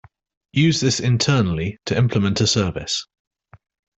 Use 0.53 0.79
this 0.81 0.99
internally 0.99 1.77
to 1.85 1.95
implement 1.95 2.41
a 2.41 2.47
service. 2.47 3.05